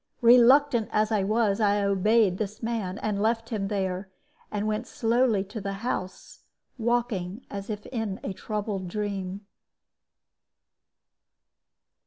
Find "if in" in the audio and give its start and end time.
7.69-8.19